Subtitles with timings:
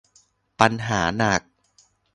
[0.59, 1.41] ปัญหาหนัก